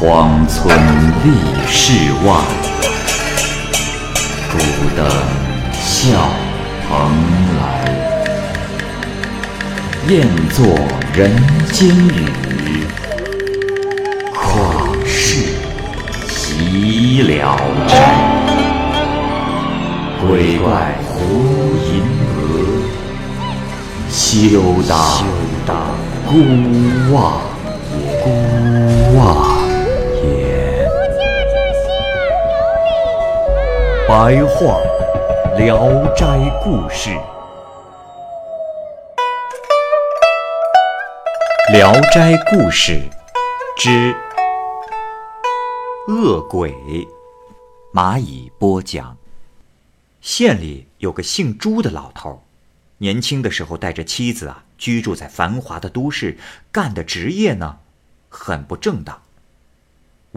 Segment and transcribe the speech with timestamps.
[0.00, 0.72] 荒村
[1.24, 1.28] 立
[1.66, 1.92] 世
[2.24, 2.32] 外，
[4.52, 4.56] 孤
[4.96, 5.04] 灯
[5.72, 6.30] 笑
[6.88, 6.88] 蓬
[7.58, 7.60] 莱。
[10.06, 10.64] 雁作
[11.12, 11.36] 人
[11.72, 12.86] 间雨，
[14.32, 15.46] 旷世
[16.28, 17.58] 岂了
[17.88, 17.92] 斋。
[20.20, 21.18] 鬼怪胡
[21.82, 22.04] 银
[22.36, 22.38] 娥，
[24.08, 24.16] 休
[25.66, 25.76] 当
[26.24, 26.32] 孤
[27.12, 27.40] 望。
[28.22, 28.26] 孤
[29.16, 29.47] 望
[34.08, 34.80] 白话
[35.58, 36.24] 《聊斋
[36.64, 37.10] 故事》，
[41.72, 42.94] 《聊斋故事》
[43.76, 44.16] 之
[46.08, 46.74] 恶鬼，
[47.92, 49.14] 蚂蚁播讲。
[50.22, 52.42] 县里有个姓朱的老头，
[52.96, 56.38] 年轻的时候带着妻子啊，居住在繁华的都市，
[56.72, 57.80] 干的职业呢，
[58.30, 59.20] 很不正当。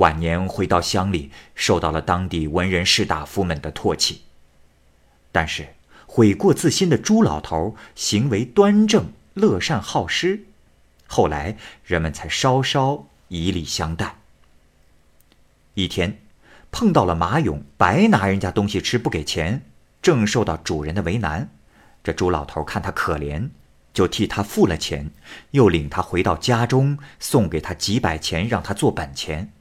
[0.02, 4.24] 晚年回到乡里，受到了当地文人士大夫们的唾弃。
[5.32, 5.76] 但是
[6.08, 10.46] 悔过自新的朱老头行为端正，乐善好施，
[11.06, 14.16] 后来人们才稍稍以礼相待。
[15.76, 16.18] 一天，
[16.72, 19.62] 碰到了马勇，白拿人家东西吃不给钱。
[20.02, 21.48] 正受到主人的为难，
[22.04, 23.52] 这朱老头看他可怜，
[23.94, 25.12] 就替他付了钱，
[25.52, 29.54] 又领他回到家中，送给他几百钱，让他做本钱。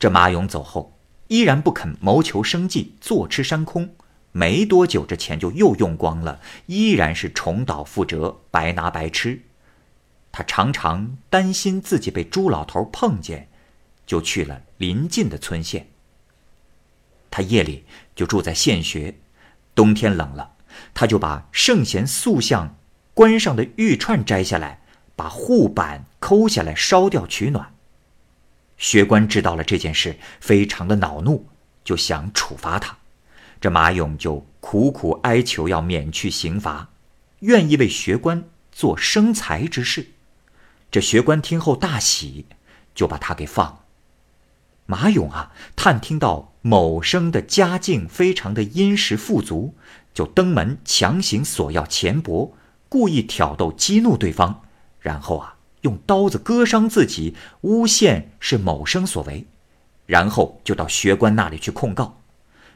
[0.00, 0.96] 这马勇走后，
[1.28, 3.94] 依然不肯谋求生计，坐吃山空。
[4.32, 9.42] 没多久，这钱就又用光了，依然是重蹈覆辙，白拿白吃。
[10.32, 13.48] 他常常担心自己被朱老头碰见，
[14.06, 15.88] 就去了邻近的村县。
[17.30, 17.84] 他夜里
[18.16, 19.16] 就住在县学。
[19.74, 20.54] 冬天冷了，
[20.94, 22.78] 他就把圣贤塑像
[23.12, 24.80] 关上的玉串摘下来，
[25.14, 27.74] 把护板抠下来烧掉取暖。
[28.80, 31.46] 学官知道了这件事，非常的恼怒，
[31.84, 32.96] 就想处罚他。
[33.60, 36.88] 这马勇就苦苦哀求要免去刑罚，
[37.40, 38.42] 愿意为学官
[38.72, 40.08] 做生财之事。
[40.90, 42.46] 这学官听后大喜，
[42.94, 43.80] 就把他给放了。
[44.86, 46.48] 马勇啊，探听到。
[46.62, 49.74] 某生的家境非常的殷实富足，
[50.12, 52.52] 就登门强行索要钱帛，
[52.86, 54.60] 故意挑逗激怒对方，
[55.00, 59.46] 然后啊用刀子割伤自己，诬陷是某生所为，
[60.06, 62.20] 然后就到学官那里去控告，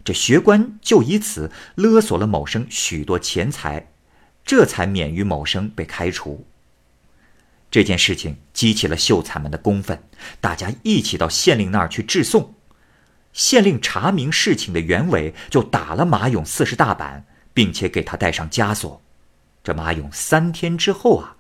[0.05, 3.89] 这学官就以此勒索了某生许多钱财，
[4.45, 6.47] 这才免于某生被开除。
[7.71, 10.03] 这件事情激起了秀才们的公愤，
[10.41, 12.55] 大家一起到县令那儿去致讼。
[13.33, 19.03] 县令查明事情的原委，就打了马勇四十大板，并且给他戴上枷锁。
[19.65, 21.34] 这马勇三天之后啊，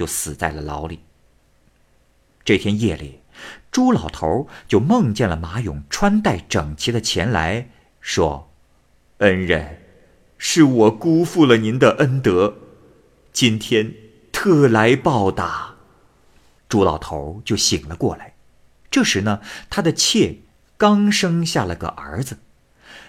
[0.00, 1.00] 就死在了牢里。
[2.42, 3.20] 这天夜里，
[3.70, 7.68] 朱老头就梦见了马勇穿戴整齐的前来，
[8.00, 8.50] 说
[9.18, 9.82] ：“恩人，
[10.38, 12.54] 是我辜负了您的恩德，
[13.30, 13.94] 今天
[14.32, 15.74] 特来报答。”
[16.66, 18.32] 朱老头就醒了过来。
[18.90, 20.38] 这时呢，他的妾。
[20.78, 22.38] 刚生下了个儿子，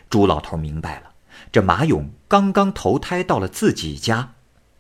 [0.09, 1.13] 朱老头明白了，
[1.53, 4.33] 这马勇刚刚投胎到了自己家，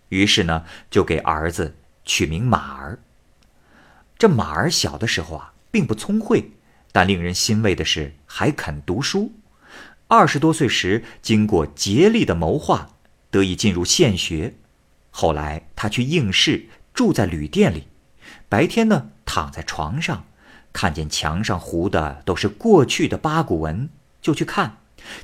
[0.09, 2.99] 于是呢，就给儿子取名马儿。
[4.17, 6.51] 这马儿小的时候啊，并不聪慧，
[6.91, 9.31] 但令人欣慰的是，还肯读书。
[10.07, 12.89] 二十多岁时，经过竭力的谋划，
[13.29, 14.55] 得以进入县学。
[15.09, 17.87] 后来他去应试，住在旅店里，
[18.47, 20.25] 白天呢，躺在床上。
[20.73, 23.89] 看见墙上糊的都是过去的八股文，
[24.21, 24.77] 就去看，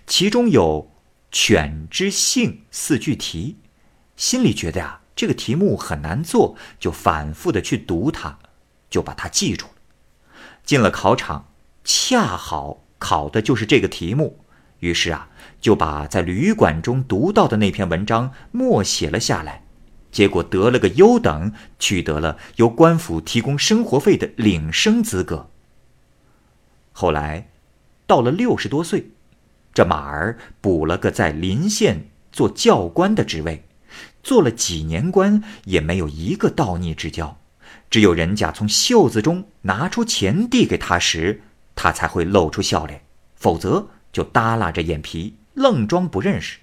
[0.06, 0.92] 其中有
[1.32, 3.58] “犬之性”四句题，
[4.18, 8.38] 心里觉得呀，这个题目很难做，就反复的去读它，
[8.90, 9.74] 就把它记住了。
[10.64, 11.48] 进了考场，
[11.84, 14.40] 恰好考的就是这个题目，
[14.80, 15.30] 于是啊，
[15.60, 19.64] 就把在旅馆中读到的那篇文章默写了下来。
[20.12, 25.50] 结果得了个优等，取得了由官府提供生活费的领生资格。
[26.94, 27.50] 后来，
[28.06, 29.10] 到了六十多岁，
[29.74, 33.67] 这马儿补了个在临县做教官的职位，
[34.24, 37.38] 做了几年官也没有一个倒逆之交，
[37.90, 41.42] 只有人家从袖子中拿出钱递给他时，
[41.76, 43.02] 他才会露出笑脸，
[43.36, 46.60] 否则就耷拉着眼皮，愣装不认识。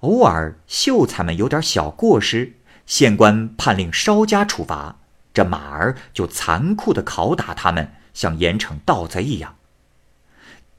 [0.00, 4.98] 偶尔秀才们有点小过失，县官判令稍加处罚，
[5.32, 9.56] 这马儿就残酷的拷打他们，像严惩盗贼一样。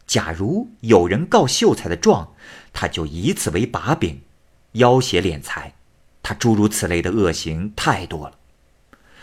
[0.06, 2.34] 假如有人告秀才的状，
[2.72, 4.22] 他就以此为把柄，
[4.74, 5.74] 要挟敛财。
[6.28, 8.36] 他诸如此类的恶行太多了，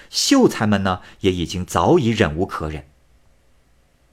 [0.08, 2.86] 秀才们呢也已经早已忍无可忍。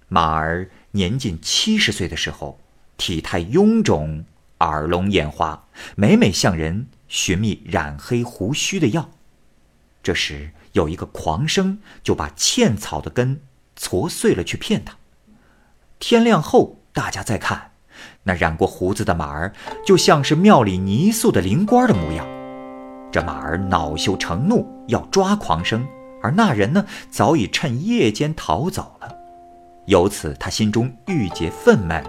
[0.10, 2.60] 马儿年近七十岁的时候，
[2.98, 4.26] 体态臃肿，
[4.60, 9.10] 耳聋眼花，每每向人寻觅染黑胡须的药。
[10.04, 13.42] 这时有一个狂生就把茜草的根
[13.78, 14.98] 搓碎了去骗他。
[15.98, 17.72] 天亮后，大家再看，
[18.24, 19.54] 那染过胡子的马儿
[19.86, 22.41] 就像是庙里泥塑的灵官的模样。
[23.12, 25.86] 这马儿恼羞成怒，要抓狂生，
[26.24, 29.14] 而那人呢，早已趁夜间逃走了。
[29.86, 32.02] 由此，他心中郁结愤懑，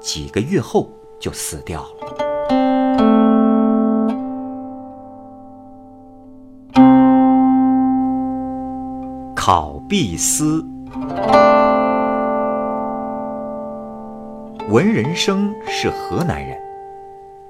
[0.00, 0.88] 几个月后
[1.20, 1.88] 就死掉了。
[9.34, 10.64] 考必思，
[14.68, 16.56] 文人生是河南人，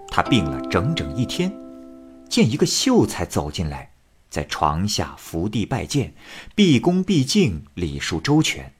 [0.09, 1.53] 他病了整整一天，
[2.29, 3.93] 见一个秀才走进来，
[4.29, 6.15] 在床下伏地拜见，
[6.55, 8.75] 毕恭毕敬，礼数周全。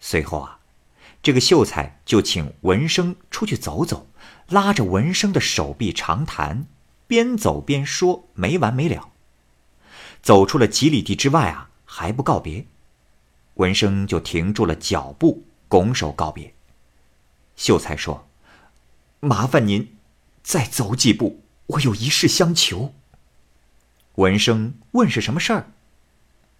[0.00, 0.60] 随后啊，
[1.22, 4.08] 这个秀才就请文生出去走走，
[4.48, 6.66] 拉着文生的手臂长谈，
[7.06, 9.10] 边走边说，没完没了。
[10.22, 12.66] 走出了几里地之外啊，还不告别，
[13.54, 16.54] 文生就停住了脚步，拱手告别。
[17.56, 18.28] 秀才说
[19.20, 19.96] ：“麻烦您
[20.42, 22.92] 再走几步，我有一事相求。”
[24.16, 25.70] 闻声问是什么事儿，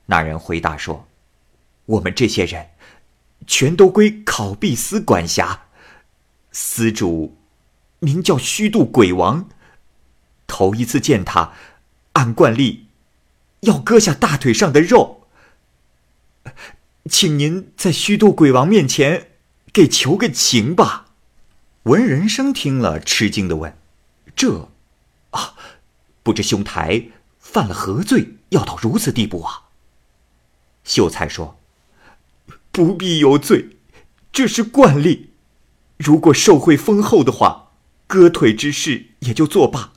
[0.06, 1.08] 那人回答说
[1.84, 2.70] ：“我们这些人。”
[3.46, 5.68] 全都归考必司管辖，
[6.50, 7.38] 司主
[8.00, 9.48] 名叫虚度鬼王。
[10.46, 11.52] 头一次见他，
[12.14, 12.88] 按惯例
[13.60, 15.28] 要割下大腿上的肉，
[17.08, 19.28] 请您在虚度鬼王面前
[19.72, 21.06] 给求个情吧。
[21.84, 23.78] 文人生听了，吃惊的问
[24.36, 24.68] ：“这啊，
[26.28, 27.06] 不知兄台
[27.38, 29.70] 犯了何罪，要到如此地步啊？”
[30.84, 31.58] 秀才说。
[32.70, 33.78] 不必有罪，
[34.30, 35.30] 这是惯例。
[35.96, 37.70] 如果受贿丰厚的话，
[38.06, 39.94] 割腿之事也就作罢。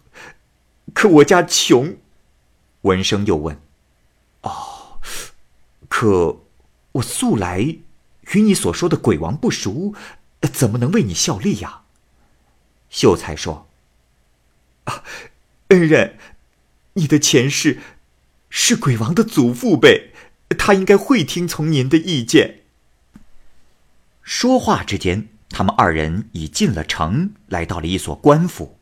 [0.93, 1.97] 可我家穷，
[2.83, 3.61] 文生又问
[4.43, 4.99] ：“哦，
[5.89, 6.39] 可
[6.93, 7.59] 我素来
[8.33, 9.93] 与你所说的鬼王不熟，
[10.53, 11.81] 怎么能为你效力呀？”
[12.89, 13.67] 秀才说
[14.85, 15.03] ：“啊，
[15.71, 16.17] 恩人，
[16.93, 17.79] 你的前世
[18.49, 20.11] 是鬼王的祖父辈，
[20.57, 22.59] 他应该会听从您的意见。”
[24.21, 28.77] 说话之间，他们二人已进了城，来到了一所官府。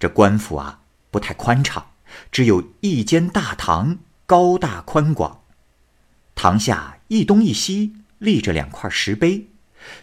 [0.00, 0.80] 这官府啊，
[1.10, 1.92] 不太宽敞，
[2.32, 5.42] 只有一间大堂，高大宽广。
[6.34, 9.48] 堂下一东一西立着两块石碑，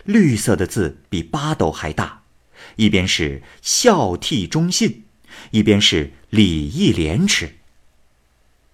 [0.06, 2.24] 绿色的字比八斗还大，
[2.76, 5.04] 一边是“孝悌忠信”，
[5.50, 7.56] 一边是“礼义廉耻”。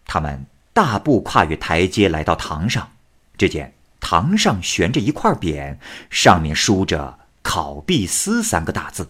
[0.05, 2.91] 他们大步跨越台阶，来到堂上，
[3.37, 3.73] 只见。
[3.99, 5.77] 堂上悬着一块匾，
[6.09, 9.09] 上面书着“考必思”三个大字。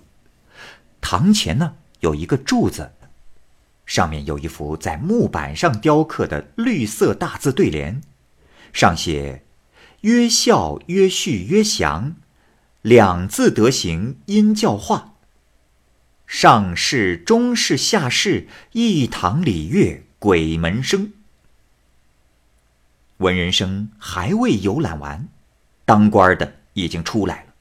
[1.02, 2.94] 堂前呢有一个柱子，
[3.86, 8.02] 上面有一幅在木板上雕刻的绿色大字对联，
[8.74, 9.44] 上写
[10.02, 12.16] “曰孝曰序曰祥，
[12.82, 15.14] 两字德行因教化。
[16.28, 21.14] 上士中士下士，一堂礼乐鬼门生。”
[23.18, 25.30] 文人生还未游览完，
[25.86, 27.54] 当官的已经出来了。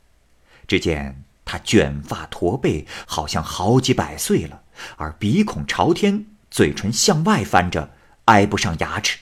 [0.67, 4.63] 只见他卷发驼背，好像好几百岁了，
[4.97, 7.95] 而鼻孔朝天，嘴唇向外翻着，
[8.25, 9.19] 挨不上牙齿。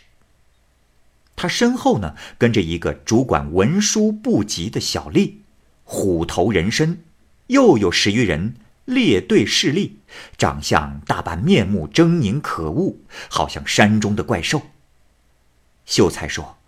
[1.37, 5.35] 他身后呢，跟着一个主管文书部级的小吏，
[5.85, 7.05] 虎头人身，
[7.49, 10.01] 又有十余人列队侍立，
[10.37, 12.97] 长相大半面目狰狞可恶，
[13.31, 14.63] 好像山中的怪兽。
[15.87, 16.59] 秀才说：“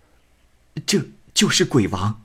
[0.85, 2.23] 这就是鬼王。”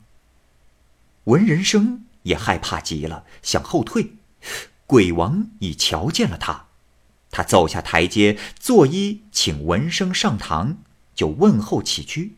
[1.24, 4.14] 文人生也害怕极了，想后退。
[4.86, 6.66] 鬼王已瞧见了他，
[7.30, 10.78] 他走下台阶，作揖请文生上堂，
[11.14, 12.36] 就问候起居。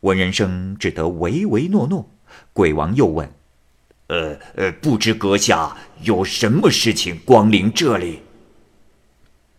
[0.00, 2.10] 文人生只得唯唯诺诺。
[2.52, 3.34] 鬼王又问
[4.12, 8.20] ：“呃呃，不知阁下有什么事情光临这里？”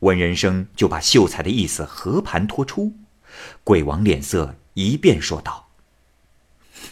[0.01, 2.93] 闻人生就把秀才的意思和盘托出。
[3.63, 5.69] 鬼王脸色一变，说道：“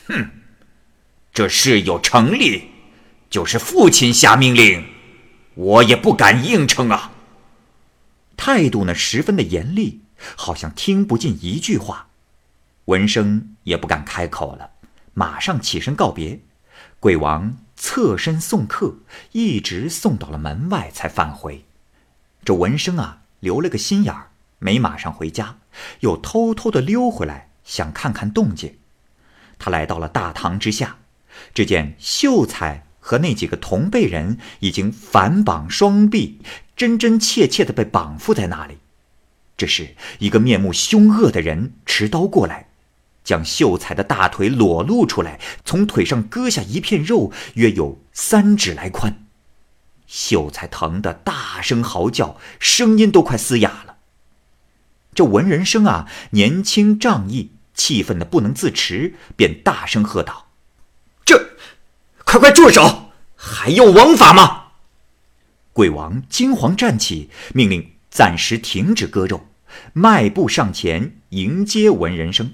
[0.08, 0.32] 哼，
[1.32, 2.64] 这事有成立，
[3.30, 4.84] 就是父亲下命令，
[5.54, 7.12] 我也不敢应承啊。”
[8.36, 10.02] 态度呢，十分的严厉，
[10.36, 12.08] 好像听不进一句话。
[12.86, 14.72] 文生也不敢开口了，
[15.14, 16.40] 马上起身告别。
[17.02, 18.98] 鬼王侧身送客，
[19.32, 21.66] 一直送到了门外才返回。
[22.46, 24.28] 这文生啊，留了个心眼儿。
[24.60, 25.58] 没马上回家，
[26.02, 28.76] 又偷偷的溜回来，想看看动静。
[29.58, 30.98] 他来到了大堂之下，
[31.56, 36.40] 只见秀才和那几个同辈人已经反绑双臂，
[36.76, 38.78] 真真切切的被绑缚在那里。
[39.58, 42.68] 这时，一个面目凶恶的人持刀过来，
[43.24, 49.26] 将秀才的大腿裸露出来，从腿上割下一片肉，约有三指来宽。
[50.08, 53.98] 秀才疼得大声嚎叫，声音都快嘶哑了。
[55.14, 60.48] 这文人生啊，年轻仗义，气愤的不能自持，便大声喝道
[61.24, 61.52] ：“这，
[62.26, 63.12] 快快住手！
[63.36, 64.72] 还用王法吗？”
[65.74, 69.48] 鬼王惊慌站起，命令暂时停止割肉，
[69.94, 72.54] 迈步上前迎接文人生。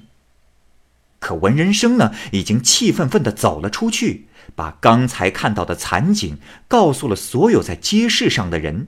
[1.20, 8.88] 可文人生呢，已经气愤愤的走了出去，把刚才看到的惨景告诉了所有在街市上的人，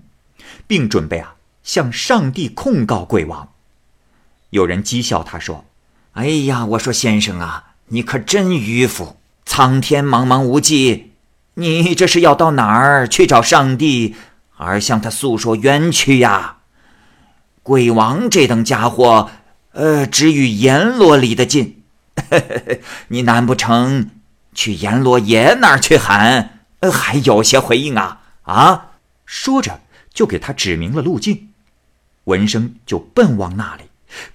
[0.67, 3.49] 并准备啊向上帝控告鬼王。
[4.51, 5.65] 有人讥笑他说
[6.13, 9.17] ：“哎呀，我说先生啊，你可真迂腐！
[9.45, 11.13] 苍天茫茫无际，
[11.55, 14.15] 你这是要到哪儿去找上帝，
[14.57, 16.57] 而向他诉说冤屈呀？
[17.63, 19.29] 鬼王这等家伙，
[19.71, 21.78] 呃，只与阎罗离得近，
[23.09, 24.11] 你难不成
[24.53, 26.59] 去阎罗爷那儿去喊，
[26.91, 28.21] 还有些回应啊？
[28.43, 28.91] 啊！”
[29.25, 29.81] 说着
[30.13, 31.49] 就给他指明了路径，
[32.25, 33.83] 闻声就奔往那里。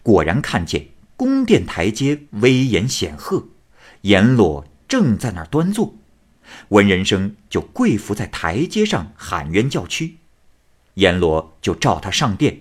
[0.02, 0.86] 果然看见
[1.16, 3.48] 宫殿台阶威严显赫，
[4.02, 5.94] 阎罗正在那儿端坐，
[6.68, 10.18] 文人生就跪伏在台阶上喊冤叫屈，
[10.94, 12.60] 阎罗就召他上殿，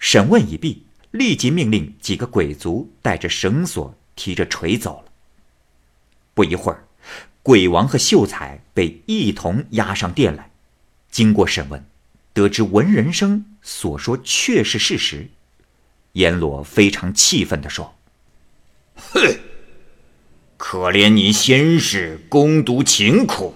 [0.00, 5.12] 审问已毕，立即命令几个鬼卒带着绳索提着锤走了。
[6.34, 6.84] 不一会儿，
[7.42, 10.50] 鬼王和秀才被一同押上殿来，
[11.10, 11.82] 经过审问，
[12.34, 15.30] 得知文人生所说确是事实。
[16.12, 17.94] 阎罗非常气愤地说
[18.94, 19.38] ：“哼，
[20.58, 23.54] 可怜你先世攻读勤苦，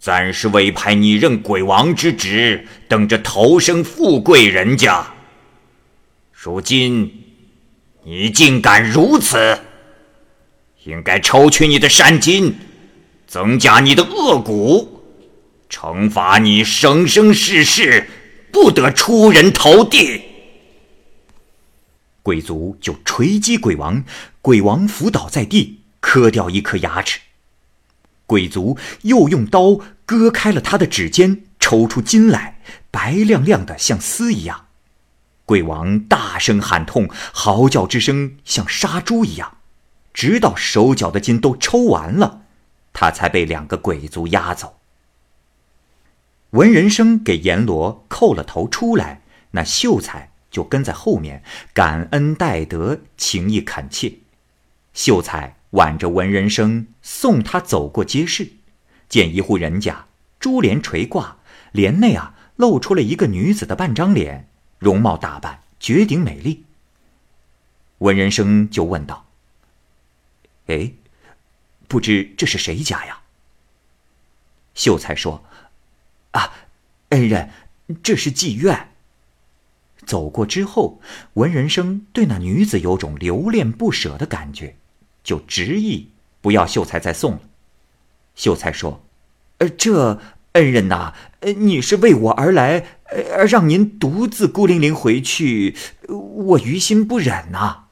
[0.00, 5.12] 暂时委派你任鬼王之职，等着投生富贵人家。
[6.32, 7.25] 如今
[8.08, 9.58] 你竟敢如此，
[10.84, 12.54] 应该抽取你的善金，
[13.26, 15.02] 增加你的恶骨，
[15.68, 18.08] 惩罚你生生世世
[18.52, 20.22] 不得出人头地。”
[22.22, 24.04] 鬼族就锤击鬼王，
[24.40, 27.18] 鬼王伏倒在地，磕掉一颗牙齿。
[28.24, 32.60] 鬼族又用刀割开了他的指尖，抽出筋来，
[32.92, 34.65] 白亮亮的，像丝一样。
[35.46, 39.56] 鬼王大声喊痛，嚎叫之声像杀猪一样，
[40.12, 42.42] 直到手脚的筋都抽完了，
[42.92, 44.78] 他才被两个鬼族押走。
[46.50, 49.22] 文人生给阎罗叩了头出来，
[49.52, 50.32] 那秀才。
[50.48, 51.42] 就跟在后面，
[51.74, 54.14] 感恩戴德，情意恳切。
[54.94, 58.52] 秀才挽着文人生送他走过街市，
[59.06, 60.06] 见一户人家
[60.40, 61.38] 珠帘垂挂，
[61.72, 66.64] 帘内啊露出了一个女子的半张脸，容貌打扮绝顶美丽。
[67.98, 69.26] 文人生就问道
[70.68, 70.92] ：“哎，
[71.88, 73.20] 不知这是谁家呀？”
[74.74, 75.42] 秀才说
[76.32, 76.52] ：“啊，
[77.08, 77.50] 恩人，
[78.02, 78.92] 这是妓院。”
[80.04, 81.00] 走过之后，
[81.32, 84.76] 文人生对那女子有种留恋不舍的感觉，
[85.24, 87.40] 就执意不要秀才再送了。
[88.34, 89.02] 秀才说
[89.58, 90.20] ：“呃，这
[90.52, 95.76] 恩人呐，呃，你是为我而来，呃，让您独自孤零零回去，
[96.08, 97.84] 我于心不忍呐。”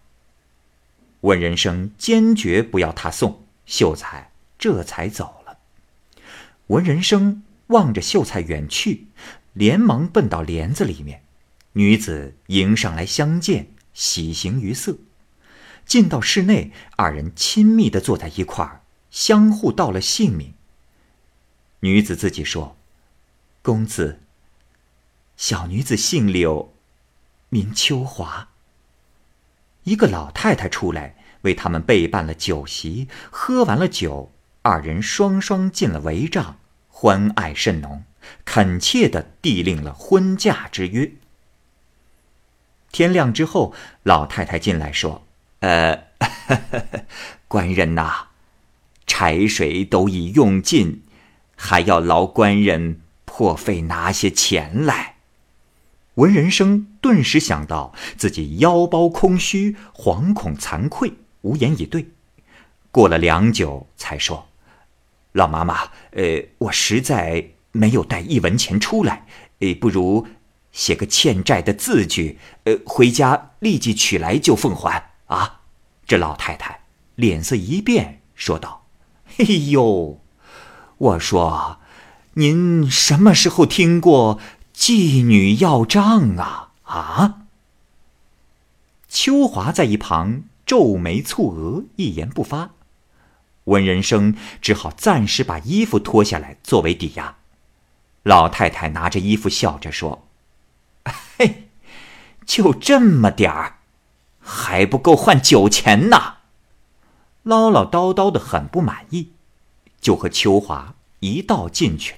[1.22, 5.58] 文人生坚决不要他送，秀才这才走了。
[6.66, 9.06] 文人生望着秀才远去，
[9.52, 11.22] 连忙奔到帘子里面。
[11.72, 14.98] 女子迎上来相见，喜形于色。
[15.86, 20.54] 进到室内，二人亲密的坐在一块儿，相互道了姓名。
[21.80, 22.76] 女子自己说
[23.60, 24.20] ：“公子，
[25.36, 26.74] 小女子姓柳，
[27.48, 28.48] 名秋华。”
[29.84, 36.56] 一个老太太出来为他们备办了酒席，喝完了酒，二人双双进了帷帐，
[36.88, 38.04] 欢爱甚浓，
[38.46, 41.12] 恳切的递令了婚嫁之约。
[42.90, 43.74] 天亮之后，
[44.04, 45.26] 老太太进来说
[45.60, 46.04] ：“呃，
[47.46, 48.28] 官人呐，
[49.06, 51.02] 柴水都已用尽，
[51.56, 55.13] 还要劳官人破费拿些钱来。”
[56.14, 62.08] 文人生顿时想到自己腰包空虚，惶恐惭愧，无言以对。
[62.90, 64.48] 过了良久，才说
[65.32, 69.26] ：“老妈妈，呃，我实在没有带一文钱出来，
[69.60, 70.26] 呃，不如……”
[70.74, 75.60] 写个欠债的字据，呃，回家立即取来就奉还啊！
[76.04, 76.80] 这老太太
[77.14, 78.84] 脸色一变，说道
[79.38, 80.20] ：“哎呦，
[80.98, 81.78] 我说，
[82.32, 84.40] 您什么时候听过
[84.74, 86.72] 妓女要账啊？
[86.82, 87.46] 啊？”
[89.08, 92.70] 秋华在一旁皱眉蹙额，一言不发。
[93.64, 97.36] 文人生只好暂时把衣服脱下来作为抵押。
[98.24, 100.26] 老太太拿着衣服笑着说
[101.38, 101.68] ：“嘿，
[102.44, 103.78] 就这么点儿，
[104.40, 106.38] 还不够换酒钱呢。”
[107.44, 109.32] 唠唠叨叨的很不满意，
[110.00, 112.16] 就和秋华一道进去。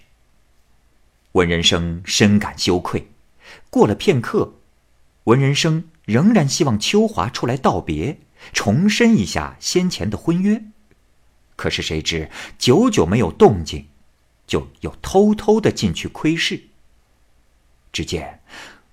[1.37, 3.11] 文人生深感羞愧。
[3.69, 4.55] 过了片刻，
[5.25, 5.89] 文人生。
[6.07, 8.21] 仍然希望秋华出来道别，
[8.53, 10.63] 重申一下先前的婚约。
[11.57, 13.87] 可是谁知久久没有动静，
[14.47, 16.69] 就又偷偷的进去窥视。
[17.93, 18.39] 只见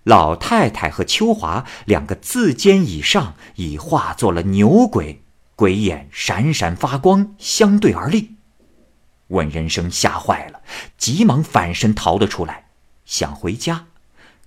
[0.02, 5.22] 老太太和秋华两个自肩以上，已化作了牛鬼，
[5.56, 8.33] 鬼眼闪闪发光，相对而立。
[9.34, 10.62] 问人生吓坏了，
[10.98, 12.70] 急忙反身逃了出来，
[13.06, 13.86] 想回家，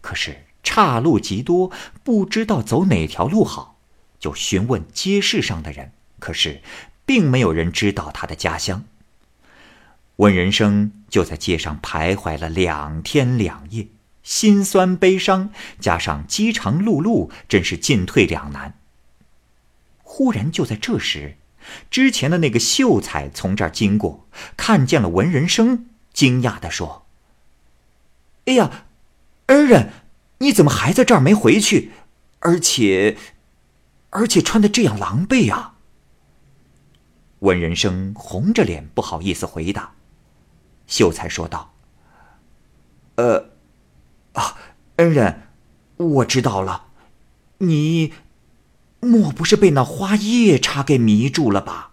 [0.01, 0.43] 可是。
[0.69, 1.71] 岔路极多，
[2.03, 3.79] 不知道走哪条路好，
[4.19, 5.93] 就询问街市上的人。
[6.19, 6.61] 可是，
[7.05, 8.83] 并没有人知道他的家乡。
[10.17, 13.87] 问人生就在街上徘徊了两天两夜，
[14.25, 18.75] 心酸悲伤，加上饥肠辘辘，真是进退两难。
[20.03, 21.37] 忽然，就在这时，
[21.91, 27.07] 之前的那个秀才从这儿经过，看见了文人生，惊讶地说
[28.47, 28.87] ：“哎呀，
[29.47, 29.93] 恩人！”
[30.39, 31.93] 你怎么还在这儿没回去？
[32.41, 33.17] 而且，
[34.11, 35.77] 而且穿的这样狼狈啊！
[37.39, 39.95] 文人生红着脸，不好意思回答。
[40.87, 41.75] 秀才说道
[43.17, 43.51] ：“呃，
[44.35, 44.59] 啊，
[44.97, 45.49] 恩人，
[45.97, 46.89] 我知道了，
[47.59, 48.13] 你
[49.01, 51.93] 莫不是被那花夜叉给迷住了吧？”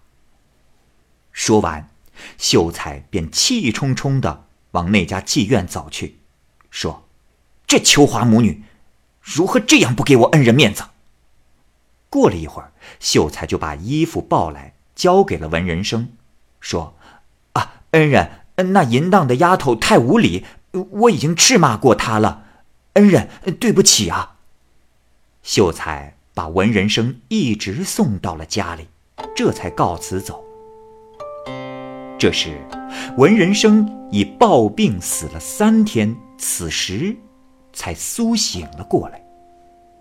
[1.32, 1.90] 说完，
[2.38, 6.20] 秀才便气冲冲的往那家妓院走去，
[6.70, 7.08] 说。
[7.66, 8.64] 这秋华母女，
[9.20, 10.84] 如何这样不给我恩人面子？
[12.08, 16.10] 过了一会儿，秀才就把衣服抱来，交给了文人生，
[16.60, 16.96] 说
[17.54, 18.42] ：“啊，恩人，
[18.74, 22.46] 那淫荡的丫头太无礼，我已经斥骂过她了，
[22.94, 23.28] 恩人
[23.60, 24.36] 对不起啊。”
[25.42, 28.88] 秀才把文人生一直送到了家里，
[29.36, 30.44] 这才告辞走。
[32.18, 32.58] 这时，
[33.18, 37.16] 文人生已暴病死了三天，此时。
[37.76, 39.20] 才苏醒了过来，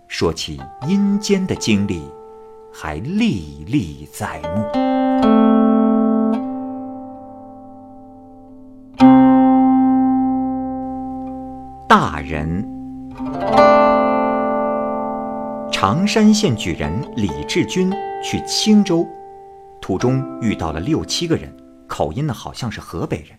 [0.07, 2.03] 说起阴间的经历，
[2.71, 4.63] 还历历在目。
[11.89, 12.63] 大人，
[15.85, 17.91] 常山县举人李志军
[18.23, 19.05] 去青州，
[19.81, 21.53] 途中遇到了六七个人，
[21.89, 23.37] 口音呢好像是河北人。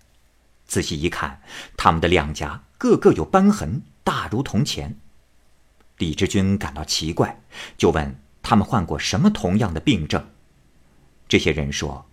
[0.66, 1.40] 仔细一看，
[1.78, 3.82] 他们的两颊个个有斑痕。
[4.04, 4.98] 大如铜钱。
[6.00, 7.40] 李志军感到奇怪，
[7.78, 10.28] 就问他们患过什么同样的病症。
[11.30, 12.06] 这些人说，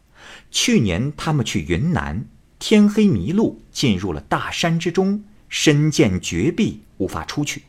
[0.52, 2.24] 去年他们去云南，
[2.60, 7.64] 天黑迷路，进入了大山之中，身见绝壁，无法出去。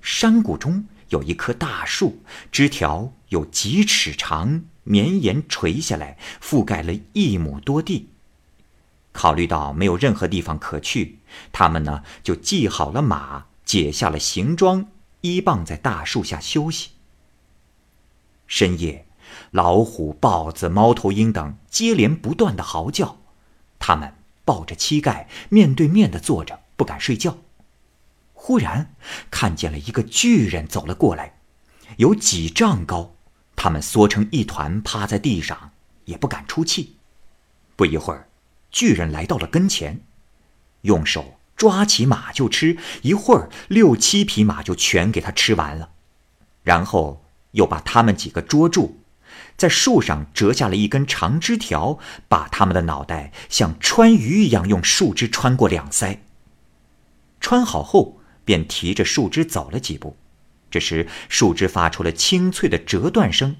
[0.00, 8.08] 山谷中有一棵大树，枝条有几尺长，绵延垂下来，覆盖了一亩多地。
[9.12, 11.18] 考虑到没有任何地方可去，
[11.52, 14.88] 他们呢就系好了马，解下了行装，
[15.20, 16.92] 依傍在大树下休息。
[18.46, 19.06] 深夜，
[19.50, 23.18] 老虎、豹子、猫头鹰等接连不断的嚎叫，
[23.78, 24.14] 他们
[24.46, 27.36] 抱着膝盖，面对面的坐着，不敢睡觉。
[28.44, 28.92] 忽然，
[29.30, 31.38] 看见了一个巨人走了过来，
[31.98, 33.14] 有几丈高，
[33.54, 35.70] 他们缩成一团，趴在地上，
[36.06, 36.96] 也不敢出气。
[37.76, 38.26] 不一会儿。
[38.72, 40.00] 巨人来到了跟前，
[40.80, 45.90] 用手抓起马就吃，一会儿六七匹马就全给他吃完了，
[46.64, 48.98] 然后又把他们几个捉住，
[49.56, 56.18] 在树上折下了一根长枝条，把他们的脑袋像穿鱼一样用树枝穿过两腮。
[57.38, 60.16] 穿好后，便提着树枝走了几步，
[60.70, 63.56] 这时树枝发出了清脆的折断声，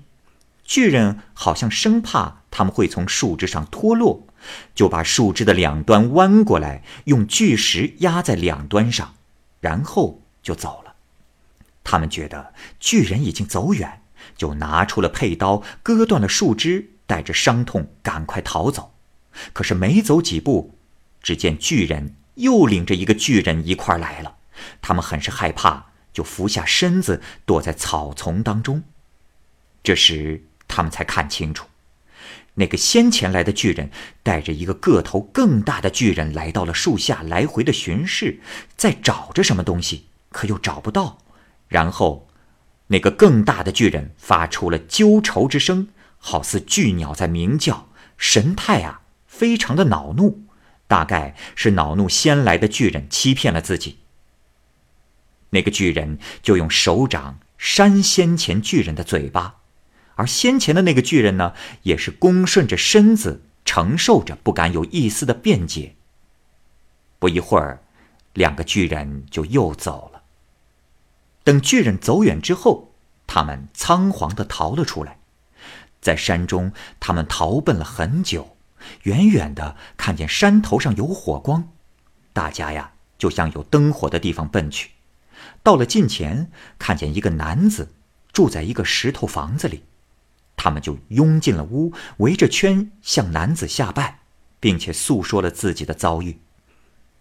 [0.64, 4.26] 巨人好像生怕他们会从树枝上脱落。
[4.74, 9.14] 就把树枝的两端弯过来，用巨石压在两端上，
[9.60, 10.96] 然后就走了。
[11.84, 14.02] 他们觉得巨人已经走远，
[14.36, 18.94] 就拿出了佩刀，割断了树枝，带着伤痛赶快逃走。
[19.52, 20.76] 可是没走几步，
[21.22, 24.38] 只见巨人又领着一个巨人一块来了。
[24.80, 28.82] 他们很是害怕，就俯下身子躲在草丛当中。
[29.82, 31.66] 这时他们才看清楚。
[32.54, 33.90] 那个先前来的巨人
[34.22, 38.40] 带着一个个头更大的巨人来到了树下，来回的巡视，
[38.76, 41.18] 在找着什么东西，可又找不到。
[41.68, 42.28] 然后，
[42.88, 50.44] 那个更大的巨人发出了揪愁之声，好似巨鸟在鸣叫，神态啊，非常的恼怒。
[50.86, 54.00] 大概是恼怒先来的巨人欺骗了自己。
[55.52, 59.60] 那个巨人就用手掌扇先前巨人的嘴巴。
[60.16, 65.94] 而先前的那个巨人呢，也是恭顺着身子，承受着，不敢有一丝的辩解。
[67.18, 67.82] 不一会儿，
[68.34, 70.22] 两个巨人就又走了。
[71.44, 72.92] 等巨人走远之后，
[73.26, 75.18] 他们仓皇的逃了出来。
[76.00, 78.56] 在山中，他们逃奔了很久，
[79.04, 81.70] 远远的看见山头上有火光，
[82.32, 84.90] 大家呀就向有灯火的地方奔去。
[85.62, 87.94] 到了近前，看见一个男子
[88.32, 89.84] 住在一个石头房子里。
[90.56, 94.20] 他们就拥进了屋，围着圈向男子下拜，
[94.60, 96.40] 并且诉说了自己的遭遇。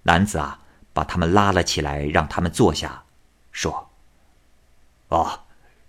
[0.03, 0.59] 男子啊，
[0.93, 3.03] 把他们拉了起来，让他们坐下，
[3.51, 3.89] 说
[5.09, 5.41] ：“哦，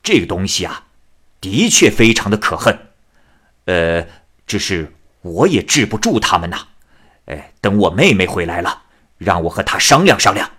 [0.02, 0.86] 这个东西啊，
[1.40, 2.78] 的确非常的可恨。
[3.66, 4.06] 呃，
[4.46, 6.68] 只是我也治不住他们呐。
[7.26, 8.84] 哎，等我妹妹回来了，
[9.18, 10.50] 让我和她商量商量。”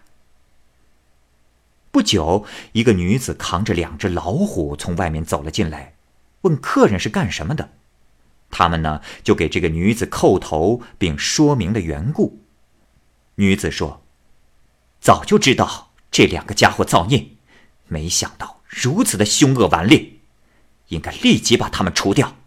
[1.93, 5.93] 不久，一个女子扛着两只老虎从外面走了进来。
[6.41, 7.69] 问客人是干什么的，
[8.49, 12.41] 他们呢就给这个女子叩头，并说明了缘故。
[13.35, 14.03] 女子说
[14.99, 17.27] ：“早就知道这两个家伙造孽，
[17.85, 20.13] 没想到如此的凶恶顽劣，
[20.87, 22.37] 应该立即把他们除掉。”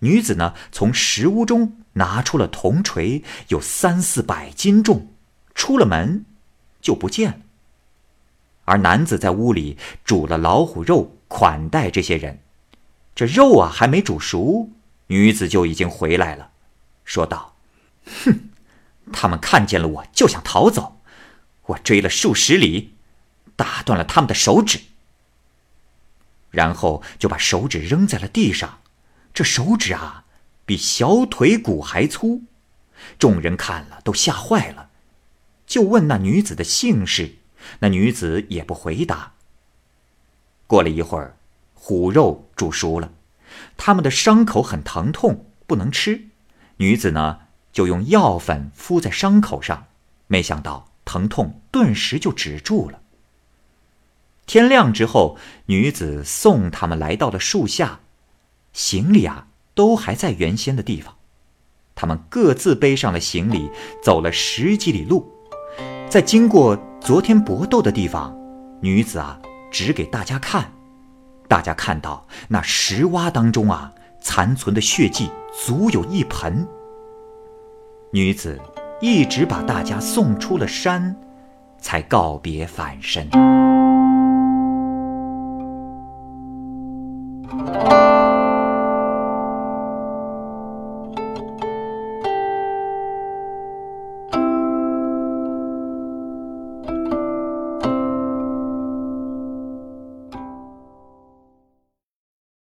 [0.00, 5.12] 女子呢从石屋中拿出了铜锤，有三四百斤重，
[5.54, 6.24] 出了门
[6.80, 7.36] 就不见了。
[8.64, 12.40] 而男子在屋里煮了老虎肉款待这些人。
[13.14, 14.70] 这肉啊还没煮熟，
[15.08, 16.50] 女子就已经回来了，
[17.04, 17.56] 说道
[18.24, 18.48] ：“哼，
[19.12, 21.00] 他们看见了我就想逃走，
[21.66, 22.94] 我追了数十里，
[23.54, 24.80] 打断了他们的手指，
[26.50, 28.78] 然后就把手指扔在了地上。
[29.34, 30.24] 这手指啊，
[30.64, 32.44] 比小腿骨还粗。
[33.18, 34.90] 众人看了都吓坏了，
[35.66, 37.36] 就问那女子的姓氏，
[37.80, 39.32] 那女子也不回答。
[40.66, 41.36] 过了一会儿。”
[41.84, 43.10] 虎肉煮熟了，
[43.76, 46.28] 他们的伤口很疼痛，不能吃。
[46.76, 47.40] 女子呢，
[47.72, 49.86] 就用药粉敷在伤口上，
[50.28, 53.00] 没想到疼痛顿时就止住了。
[54.46, 57.98] 天亮之后，女子送他们来到了树下，
[58.72, 61.16] 行李啊都还在原先的地方。
[61.96, 63.68] 他们各自背上了行李，
[64.00, 65.28] 走了十几里路，
[66.08, 68.32] 在经过昨天搏斗的地方
[68.80, 69.36] 女子啊
[69.72, 70.70] 指给大家看。
[71.48, 75.28] 大家看到那石洼当中啊残存的血迹
[75.64, 76.64] 足有一盆。
[78.12, 78.56] 女子
[79.00, 81.16] 一直把大家送出了山
[81.76, 83.28] 才告别返身。